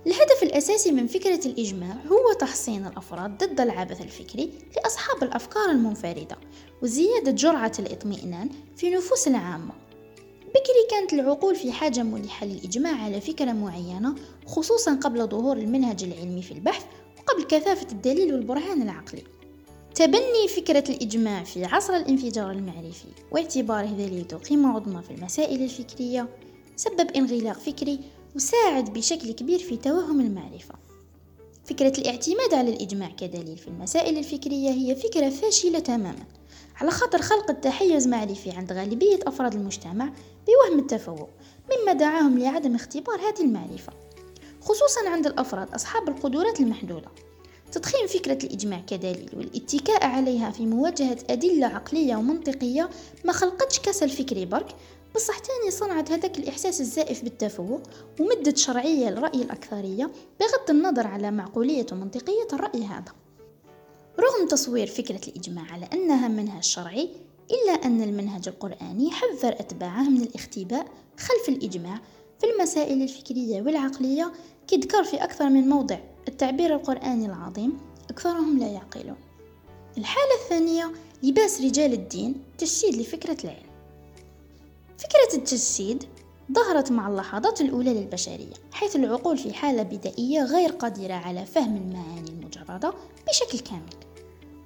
الهدف 0.07 0.43
الأساسي 0.43 0.93
من 0.93 1.07
فكرة 1.07 1.47
الإجماع 1.47 1.97
هو 2.13 2.33
تحصين 2.33 2.87
الأفراد 2.87 3.45
ضد 3.45 3.61
العبث 3.61 4.01
الفكري 4.01 4.51
لأصحاب 4.77 5.23
الأفكار 5.23 5.71
المنفردة 5.71 6.37
وزيادة 6.83 7.31
جرعة 7.31 7.73
الإطمئنان 7.79 8.51
في 8.77 8.91
نفوس 8.91 9.29
العامة. 9.29 9.73
بكري 10.49 10.87
كانت 10.91 11.13
العقول 11.13 11.57
في 11.57 11.73
حاجة 11.73 12.03
ملحة 12.03 12.47
للإجماع 12.47 13.05
على 13.05 13.21
فكرة 13.21 13.53
معينة 13.53 14.15
خصوصا 14.47 14.95
قبل 14.95 15.29
ظهور 15.29 15.57
المنهج 15.57 16.05
العلمي 16.05 16.43
في 16.43 16.53
البحث 16.53 16.85
وقبل 17.19 17.45
كثافة 17.45 17.93
الدليل 17.93 18.35
والبرهان 18.35 18.83
العقلي. 18.83 19.25
تبني 19.99 20.49
فكرة 20.57 20.85
الإجماع 20.89 21.45
في 21.45 21.65
عصر 21.65 21.97
الانفجار 21.97 22.51
المعرفي 22.51 23.09
واعتباره 23.31 23.95
ذلك 23.99 24.35
قيمة 24.35 24.77
عظمى 24.77 25.03
في 25.03 25.11
المسائل 25.11 25.63
الفكرية 25.63 26.29
سبب 26.77 27.11
انغلاق 27.17 27.59
فكري 27.59 28.01
وساعد 28.37 28.93
بشكل 28.93 29.33
كبير 29.33 29.59
في 29.59 29.77
توهم 29.77 30.21
المعرفة. 30.21 30.75
فكرة 31.65 31.93
الاعتماد 31.99 32.55
على 32.55 32.71
الإجماع 32.71 33.09
كدليل 33.09 33.57
في 33.57 33.69
المسائل 33.69 34.19
الفكرية 34.19 34.71
هي 34.71 34.97
فكرة 34.97 35.31
فاشلة 35.31 35.79
تماما 35.79 36.27
على 36.77 36.91
خاطر 36.91 37.23
خلق 37.23 37.51
التحيز 37.51 38.09
معرفي 38.09 38.51
عند 38.51 38.73
غالبية 38.73 39.19
أفراد 39.27 39.55
المجتمع 39.55 40.13
بوهم 40.47 40.79
التفوق 40.79 41.31
مما 41.71 41.93
دعاهم 41.93 42.39
لعدم 42.39 42.75
اختبار 42.75 43.21
هذه 43.21 43.41
المعرفة 43.41 43.93
خصوصا 44.61 45.09
عند 45.09 45.27
الأفراد 45.27 45.75
أصحاب 45.75 46.09
القدرات 46.09 46.61
المحدودة. 46.61 47.09
تضخيم 47.73 48.07
فكرة 48.07 48.39
الإجماع 48.47 48.81
كدليل 48.87 49.31
والاتكاء 49.37 50.05
عليها 50.05 50.51
في 50.51 50.67
مواجهة 50.67 51.19
أدلة 51.31 51.67
عقلية 51.67 52.17
ومنطقية 52.17 52.91
ما 53.25 53.33
خلقتش 53.33 53.81
كسل 53.81 54.09
فكري 54.09 54.47
برك. 54.47 54.77
بصح 55.15 55.39
تاني 55.39 55.71
صنعت 55.71 56.13
هذاك 56.13 56.39
الإحساس 56.39 56.81
الزائف 56.81 57.25
بالتفوق 57.25 57.83
ومدت 58.21 58.57
شرعية 58.57 59.11
لرأي 59.11 59.43
الأكثرية 59.43 60.11
بغض 60.41 60.71
النظر 60.71 61.07
على 61.07 61.31
معقولية 61.31 61.87
ومنطقية 61.93 62.49
الرأي 62.53 62.85
هذا. 62.85 63.13
رغم 64.21 64.49
تصوير 64.49 64.87
فكرة 64.87 65.21
الإجماع 65.29 65.65
على 65.73 65.89
أنها 65.93 66.29
منهج 66.29 66.63
شرعي 66.63 67.11
إلا 67.51 67.73
أن 67.73 68.03
المنهج 68.03 68.49
القرآني 68.49 69.11
حذر 69.11 69.53
أتباعه 69.53 70.09
من 70.09 70.23
الاختباء 70.23 70.87
خلف 71.19 71.49
الإجماع 71.49 72.01
في 72.41 72.47
المسائل 72.47 73.03
الفكرية 73.03 73.63
والعقلية 73.63 74.33
كذكر 74.69 75.05
في 75.05 75.17
أكثر 75.25 75.49
من 75.49 75.69
موضع. 75.69 75.99
التعبير 76.29 76.75
القرآني 76.75 77.27
العظيم 77.27 77.79
أكثرهم 78.11 78.59
لا 78.59 78.67
يعقلون. 78.67 79.17
الحالة 79.99 80.35
الثانية 80.45 80.93
لباس 81.23 81.61
رجال 81.61 81.93
الدين 81.93 82.35
تجسيد 82.59 82.97
لفكرة 82.97 83.37
العلم. 83.45 83.69
فكرة 84.99 85.39
التجسيد 85.39 86.05
ظهرت 86.53 86.93
مع 86.93 87.09
اللحظات 87.09 87.61
الأولى 87.61 87.95
للبشرية 87.95 88.55
حيث 88.73 88.97
العقول 88.97 89.39
في 89.39 89.53
حالة 89.53 89.83
بدائية 89.83 90.43
غير 90.43 90.71
قادرة 90.71 91.15
على 91.15 91.47
فهم 91.47 91.77
المعاني 91.77 92.31
المجردة 92.31 92.93
بشكل 93.29 93.59
كامل. 93.59 93.95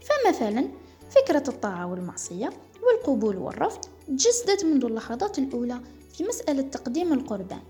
فمثلا 0.02 0.68
فكرة 1.10 1.44
الطاعة 1.48 1.86
والمعصية 1.86 2.52
والقبول 2.82 3.36
والرفض 3.36 3.80
تجسدت 4.08 4.64
منذ 4.64 4.84
اللحظات 4.84 5.38
الأولى 5.38 5.80
في 6.12 6.24
مسألة 6.24 6.62
تقديم 6.62 7.12
القربان. 7.12 7.62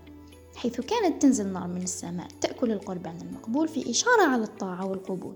حيث 0.55 0.81
كانت 0.81 1.21
تنزل 1.21 1.47
نار 1.47 1.67
من 1.67 1.81
السماء 1.81 2.27
تأكل 2.41 2.71
القربان 2.71 3.17
المقبول 3.21 3.67
في 3.67 3.91
إشارة 3.91 4.23
على 4.23 4.43
الطاعة 4.43 4.87
والقبول. 4.87 5.35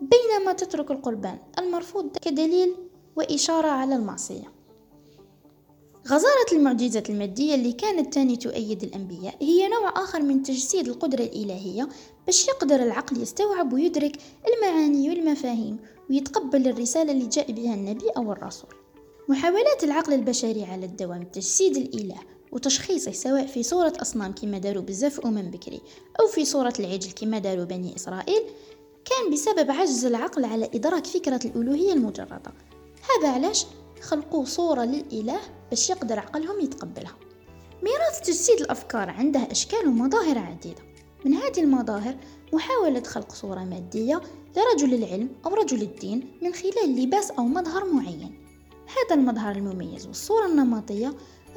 بينما 0.00 0.52
تترك 0.52 0.90
القربان 0.90 1.38
المرفوض 1.58 2.16
كدليل 2.16 2.74
وإشارة 3.16 3.68
على 3.68 3.94
المعصية. 3.94 4.58
غزارة 6.08 6.52
المعجزات 6.52 7.10
المادية 7.10 7.54
اللي 7.54 7.72
كانت 7.72 8.14
تاني 8.14 8.36
تؤيد 8.36 8.82
الأنبياء 8.82 9.34
هي 9.40 9.68
نوع 9.68 9.88
آخر 9.96 10.22
من 10.22 10.42
تجسيد 10.42 10.88
القدرة 10.88 11.22
الإلهية 11.22 11.88
باش 12.26 12.48
يقدر 12.48 12.82
العقل 12.82 13.22
يستوعب 13.22 13.72
ويدرك 13.72 14.16
المعاني 14.48 15.08
والمفاهيم 15.08 15.76
ويتقبل 16.10 16.68
الرسالة 16.68 17.12
اللي 17.12 17.26
جاء 17.26 17.52
بها 17.52 17.74
النبي 17.74 18.08
أو 18.16 18.32
الرسول. 18.32 18.70
محاولات 19.28 19.84
العقل 19.84 20.12
البشري 20.12 20.64
على 20.64 20.86
الدوام 20.86 21.22
تجسيد 21.22 21.76
الإله 21.76 22.18
وتشخيصه 22.52 23.12
سواء 23.12 23.46
في 23.46 23.62
صورة 23.62 23.92
أصنام 24.02 24.32
كما 24.32 24.58
داروا 24.58 24.82
بزاف 24.82 25.20
أمم 25.20 25.50
بكري 25.50 25.80
أو 26.20 26.26
في 26.26 26.44
صورة 26.44 26.72
العجل 26.78 27.12
كما 27.12 27.38
داروا 27.38 27.64
بني 27.64 27.96
إسرائيل 27.96 28.42
كان 29.04 29.32
بسبب 29.32 29.70
عجز 29.70 30.04
العقل 30.04 30.44
على 30.44 30.70
إدراك 30.74 31.06
فكرة 31.06 31.40
الألوهية 31.44 31.92
المجردة. 31.92 32.52
هذا 33.18 33.28
علاش 33.28 33.66
خلقوا 34.02 34.44
صورة 34.44 34.84
للإله 34.84 35.40
باش 35.70 35.90
يقدر 35.90 36.18
عقلهم 36.18 36.60
يتقبلها. 36.60 37.16
ميراث 37.82 38.20
تجسيد 38.24 38.60
الأفكار 38.60 39.10
عنده 39.10 39.40
أشكال 39.50 39.88
ومظاهر 39.88 40.38
عديدة. 40.38 40.82
من 41.24 41.34
هذه 41.34 41.60
المظاهر 41.60 42.16
محاولة 42.52 43.02
خلق 43.02 43.32
صورة 43.32 43.64
مادية 43.64 44.22
لرجل 44.56 44.94
العلم 44.94 45.28
أو 45.46 45.54
رجل 45.54 45.82
الدين 45.82 46.38
من 46.42 46.54
خلال 46.54 47.02
لباس 47.02 47.30
أو 47.30 47.44
مظهر 47.44 47.92
معين. 47.92 48.48
هذا 48.86 49.20
المظهر 49.20 49.56
المميز 49.56 50.06
والصورة 50.06 50.46
النمطية 50.46 51.14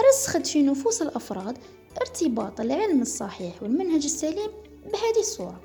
رسخت 0.09 0.47
في 0.47 0.63
نفوس 0.63 1.01
الأفراد 1.01 1.57
ارتباط 2.01 2.59
العلم 2.59 3.01
الصحيح 3.01 3.63
والمنهج 3.63 4.03
السليم 4.03 4.51
بهذه 4.83 5.19
الصورة. 5.19 5.61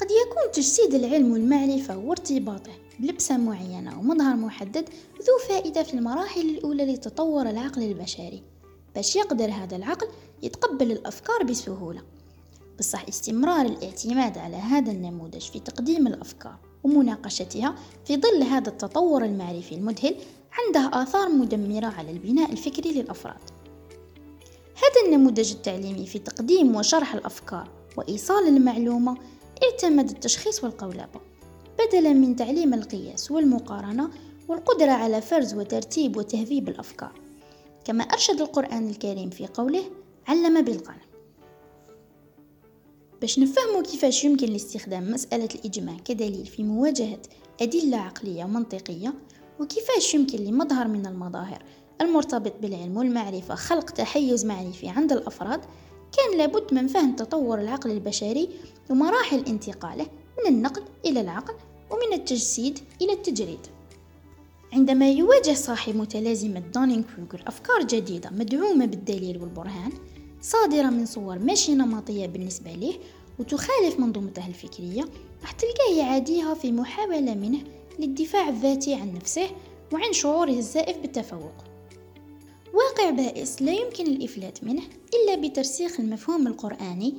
قد 0.00 0.08
يكون 0.10 0.52
تجسيد 0.52 0.94
العلم 0.94 1.32
والمعرفة 1.32 1.98
وارتباطه 1.98 2.72
بلبسة 2.98 3.36
معينة 3.36 3.98
ومظهر 3.98 4.36
محدد 4.36 4.88
ذو 5.18 5.48
فائدة 5.48 5.82
في 5.82 5.94
المراحل 5.94 6.40
الأولى 6.40 6.84
لتطور 6.84 7.50
العقل 7.50 7.82
البشري. 7.82 8.42
باش 8.94 9.16
يقدر 9.16 9.50
هذا 9.50 9.76
العقل 9.76 10.06
يتقبل 10.42 10.92
الأفكار 10.92 11.42
بسهولة. 11.42 12.02
بصح 12.78 13.08
استمرار 13.08 13.66
الاعتماد 13.66 14.38
على 14.38 14.56
هذا 14.56 14.92
النموذج 14.92 15.50
في 15.50 15.60
تقديم 15.60 16.06
الأفكار 16.06 16.56
ومناقشتها 16.84 17.74
في 18.04 18.16
ظل 18.16 18.42
هذا 18.42 18.68
التطور 18.68 19.24
المعرفي 19.24 19.74
المذهل 19.74 20.16
عنده 20.52 21.02
آثار 21.02 21.28
مدمرة 21.28 21.86
على 21.86 22.10
البناء 22.10 22.52
الفكري 22.52 22.92
للأفراد. 22.92 23.40
هذا 24.76 25.06
النموذج 25.06 25.52
التعليمي 25.52 26.06
في 26.06 26.18
تقديم 26.18 26.76
وشرح 26.76 27.14
الأفكار 27.14 27.68
وإيصال 27.96 28.48
المعلومة 28.48 29.16
اعتمد 29.62 30.10
التشخيص 30.10 30.64
والقولبة 30.64 31.20
بدلا 31.78 32.12
من 32.12 32.36
تعليم 32.36 32.74
القياس 32.74 33.30
والمقارنة 33.30 34.10
والقدرة 34.48 34.90
على 34.90 35.20
فرز 35.20 35.54
وترتيب 35.54 36.16
وتهذيب 36.16 36.68
الأفكار 36.68 37.12
كما 37.84 38.04
أرشد 38.04 38.40
القرآن 38.40 38.90
الكريم 38.90 39.30
في 39.30 39.46
قوله 39.46 39.84
علم 40.26 40.62
بالقلم. 40.64 41.12
باش 43.20 43.38
نفهموا 43.38 43.82
كيفاش 43.82 44.24
يمكن 44.24 44.46
لاستخدام 44.46 45.10
مسألة 45.10 45.48
الإجماع 45.54 45.96
كدليل 46.04 46.46
في 46.46 46.62
مواجهة 46.62 47.20
أدلة 47.60 47.96
عقلية 47.96 48.44
ومنطقية 48.44 49.14
وكيفاش 49.60 50.14
يمكن 50.14 50.38
لمظهر 50.38 50.88
من 50.88 51.06
المظاهر؟ 51.06 51.62
المرتبط 52.00 52.52
بالعلم 52.62 52.96
والمعرفة 52.96 53.54
خلق 53.54 53.90
تحيز 53.90 54.44
معرفي 54.44 54.88
عند 54.88 55.12
الأفراد 55.12 55.60
كان 56.16 56.38
لابد 56.38 56.74
من 56.74 56.86
فهم 56.86 57.16
تطور 57.16 57.60
العقل 57.60 57.90
البشري 57.90 58.48
ومراحل 58.90 59.44
انتقاله 59.44 60.06
من 60.38 60.54
النقل 60.54 60.82
إلى 61.06 61.20
العقل 61.20 61.54
ومن 61.90 62.12
التجسيد 62.12 62.78
إلى 63.02 63.12
التجريد. 63.12 63.66
عندما 64.72 65.10
يواجه 65.10 65.54
صاحب 65.54 65.96
متلازمة 65.96 66.60
دونينغ 66.60 67.02
كروغر 67.02 67.44
أفكار 67.46 67.82
جديدة 67.82 68.30
مدعومة 68.30 68.86
بالدليل 68.86 69.38
والبرهان 69.38 69.92
صادرة 70.40 70.90
من 70.90 71.06
صور 71.06 71.38
ماشي 71.38 71.74
نمطية 71.74 72.26
بالنسبة 72.26 72.72
له 72.72 72.94
وتخالف 73.38 73.98
منظومته 74.00 74.46
الفكرية 74.46 75.04
راح 75.42 75.52
تلقاه 75.52 75.94
يعاديها 75.98 76.54
في 76.54 76.72
محاولة 76.72 77.34
منه 77.34 77.58
للدفاع 77.98 78.48
الذاتي 78.48 78.94
عن 78.94 79.14
نفسه 79.14 79.50
وعن 79.92 80.12
شعوره 80.12 80.50
الزائف 80.50 80.98
بالتفوق. 80.98 81.52
واقع 82.74 83.10
بائس 83.10 83.62
لا 83.62 83.72
يمكن 83.72 84.06
الإفلات 84.06 84.64
منه 84.64 84.82
إلا 85.14 85.34
بترسيخ 85.34 86.00
المفهوم 86.00 86.46
القرآني. 86.46 87.14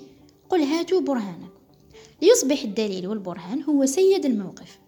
قل 0.50 0.62
هاتوا 0.62 1.02
برهانكم. 1.02 1.50
ليصبح 2.22 2.62
الدليل 2.64 3.08
والبرهان 3.08 3.64
هو 3.64 3.86
سيد 3.86 4.26
الموقف. 4.26 4.80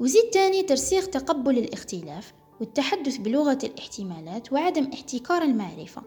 وزيد 0.00 0.30
تاني 0.30 0.62
ترسيخ 0.62 1.08
تقبل 1.08 1.58
الاختلاف 1.58 2.32
والتحدث 2.60 3.16
بلغة 3.16 3.58
الاحتمالات 3.64 4.52
وعدم 4.52 4.90
احتكار 4.92 5.42
المعرفة. 5.42 6.02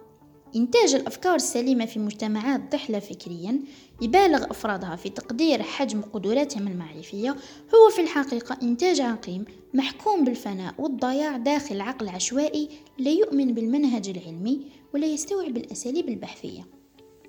إنتاج 0.55 0.95
الأفكار 0.95 1.35
السليمة 1.35 1.85
في 1.85 1.99
مجتمعات 1.99 2.71
ضحلة 2.71 2.99
فكريا 2.99 3.59
يبالغ 4.01 4.51
أفرادها 4.51 4.95
في 4.95 5.09
تقدير 5.09 5.63
حجم 5.63 6.01
قدراتهم 6.01 6.67
المعرفية 6.67 7.29
هو 7.75 7.89
في 7.95 8.01
الحقيقة 8.01 8.57
إنتاج 8.63 9.01
عقيم 9.01 9.45
محكوم 9.73 10.23
بالفناء 10.23 10.73
والضياع 10.77 11.37
داخل 11.37 11.81
عقل 11.81 12.09
عشوائي 12.09 12.69
لا 12.97 13.11
يؤمن 13.11 13.53
بالمنهج 13.53 14.09
العلمي 14.09 14.61
ولا 14.93 15.07
يستوعب 15.07 15.57
الأساليب 15.57 16.09
البحثية. 16.09 16.67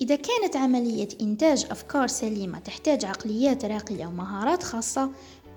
إذا 0.00 0.16
كانت 0.16 0.56
عملية 0.56 1.08
إنتاج 1.20 1.66
أفكار 1.70 2.06
سليمة 2.06 2.58
تحتاج 2.58 3.04
عقليات 3.04 3.64
راقية 3.64 4.06
ومهارات 4.06 4.62
خاصة 4.62 5.10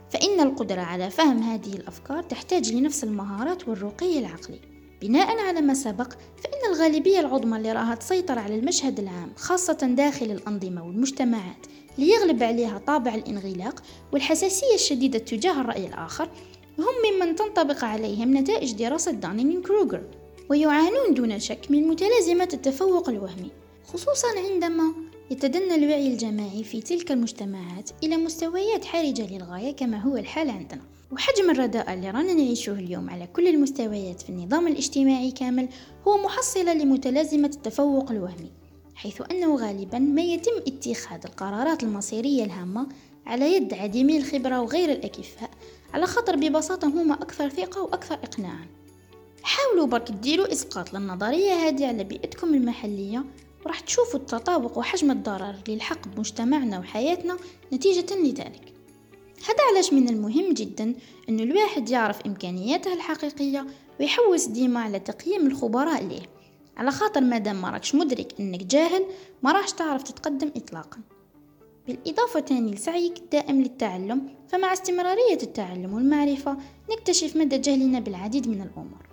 فإن 0.09 0.39
القدرة 0.39 0.81
على 0.81 1.09
فهم 1.09 1.43
هذه 1.43 1.73
الأفكار 1.73 2.23
تحتاج 2.23 2.73
لنفس 2.73 3.03
المهارات 3.03 3.67
والرقي 3.67 4.19
العقلي. 4.19 4.78
بناء 5.01 5.39
على 5.39 5.61
ما 5.61 5.73
سبق 5.73 6.13
فإن 6.13 6.73
الغالبية 6.73 7.19
العظمى 7.19 7.57
اللي 7.57 7.71
رآها 7.71 7.95
تسيطر 7.95 8.39
على 8.39 8.55
المشهد 8.55 8.99
العام 8.99 9.31
خاصة 9.35 9.73
داخل 9.73 10.25
الأنظمة 10.25 10.87
والمجتمعات 10.87 11.65
ليغلب 11.97 12.43
عليها 12.43 12.77
طابع 12.87 13.15
الانغلاق 13.15 13.83
والحساسية 14.13 14.75
الشديدة 14.75 15.19
تجاه 15.19 15.61
الرأي 15.61 15.85
الآخر 15.87 16.29
هم 16.79 16.85
ممن 17.13 17.35
تنطبق 17.35 17.83
عليهم 17.83 18.37
نتائج 18.37 18.71
دراسة 18.71 19.11
دانينغ 19.11 19.61
كروغر 19.61 20.03
ويعانون 20.49 21.13
دون 21.13 21.39
شك 21.39 21.59
من 21.69 21.87
متلازمة 21.87 22.49
التفوق 22.53 23.09
الوهمي 23.09 23.51
خصوصا 23.85 24.27
عندما 24.37 24.93
يتدنى 25.31 25.75
الوعي 25.75 26.07
الجماعي 26.07 26.63
في 26.63 26.81
تلك 26.81 27.11
المجتمعات 27.11 27.89
إلى 28.03 28.17
مستويات 28.17 28.85
حرجة 28.85 29.37
للغاية 29.37 29.75
كما 29.75 29.97
هو 30.01 30.17
الحال 30.17 30.49
عندنا. 30.49 30.81
وحجم 31.11 31.49
الرداء 31.49 31.93
اللي 31.93 32.11
رانا 32.11 32.33
نعيشه 32.33 32.71
اليوم 32.71 33.09
على 33.09 33.27
كل 33.27 33.47
المستويات 33.47 34.21
في 34.21 34.29
النظام 34.29 34.67
الاجتماعي 34.67 35.31
كامل 35.31 35.69
هو 36.07 36.17
محصلة 36.17 36.73
لمتلازمة 36.73 37.47
التفوق 37.47 38.11
الوهمي 38.11 38.51
حيث 38.95 39.21
أنه 39.31 39.55
غالبا 39.55 39.99
ما 39.99 40.21
يتم 40.21 40.51
اتخاذ 40.67 41.19
القرارات 41.25 41.83
المصيرية 41.83 42.43
الهامة 42.43 42.87
على 43.25 43.53
يد 43.53 43.73
عديمي 43.73 44.17
الخبرة 44.17 44.61
وغير 44.61 44.91
الأكفاء 44.91 45.49
على 45.93 46.05
خاطر 46.05 46.35
ببساطة 46.35 46.87
هما 46.87 47.13
أكثر 47.13 47.49
ثقة 47.49 47.81
وأكثر 47.81 48.15
إقناعا. 48.15 48.67
حاولوا 49.43 49.87
برك 49.87 50.11
ديروا 50.11 50.51
إسقاط 50.51 50.93
للنظرية 50.93 51.53
هذه 51.53 51.87
على 51.87 52.03
بيئتكم 52.03 52.53
المحلية 52.53 53.25
وراح 53.65 53.79
تشوفوا 53.79 54.19
التطابق 54.19 54.77
وحجم 54.77 55.11
الضرر 55.11 55.55
للحق 55.67 56.07
بمجتمعنا 56.07 56.79
وحياتنا 56.79 57.37
نتيجة 57.73 58.15
لذلك. 58.15 58.78
هذا 59.47 59.63
علاش 59.71 59.93
من 59.93 60.09
المهم 60.09 60.53
جدا 60.53 60.95
أن 61.29 61.39
الواحد 61.39 61.89
يعرف 61.89 62.21
إمكانياته 62.25 62.93
الحقيقية 62.93 63.67
ويحوس 63.99 64.45
ديما 64.45 64.79
على 64.79 64.99
تقييم 64.99 65.47
الخبراء 65.47 66.03
ليه. 66.03 66.21
على 66.77 66.91
خاطر 66.91 67.21
مادام 67.21 67.61
ما 67.61 67.69
راكش 67.69 67.95
مدرك 67.95 68.39
أنك 68.39 68.63
جاهل 68.63 69.05
ما 69.43 69.51
راحش 69.51 69.71
تعرف 69.71 70.03
تتقدم 70.03 70.51
اطلاقا. 70.55 70.99
بالإضافة 71.87 72.39
تاني 72.39 72.71
لسعيك 72.71 73.17
الدائم 73.17 73.61
للتعلم 73.61 74.29
فمع 74.47 74.73
استمرارية 74.73 75.39
التعلم 75.43 75.93
والمعرفة 75.93 76.57
نكتشف 76.91 77.35
مدى 77.35 77.57
جهلنا 77.57 77.99
بالعديد 77.99 78.47
من 78.47 78.61
الأمور. 78.61 79.09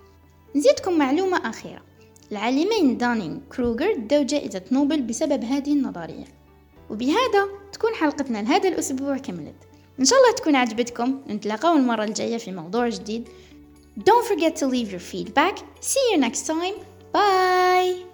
نزيدكم 0.55 0.97
معلومة 0.97 1.49
أخيرة. 1.49 1.81
العالمين 2.31 2.97
دانينغ 2.97 3.37
كروغر 3.55 3.95
داو 3.95 4.23
جائزة 4.23 4.61
نوبل 4.71 5.01
بسبب 5.01 5.43
هذه 5.43 5.73
النظرية. 5.73 6.25
وبهذا 6.89 7.47
تكون 7.73 7.93
حلقتنا 7.93 8.41
لهذا 8.41 8.69
الأسبوع 8.69 9.17
كملت 9.17 9.55
إن 9.99 10.05
شاء 10.05 10.19
الله 10.19 10.31
تكون 10.31 10.55
عجبتكم 10.55 11.21
نتلاقاو 11.29 11.75
المرة 11.75 12.03
الجاية 12.03 12.37
في 12.37 12.51
موضوع 12.51 12.89
جديد 12.89 13.29
Don't 13.99 14.25
forget 14.25 14.55
to 14.61 14.67
leave 14.67 14.91
your 14.91 14.99
feedback. 14.99 15.55
See 15.81 16.11
you 16.11 16.17
next 16.19 16.45
time. 16.45 16.75
Bye! 17.13 18.06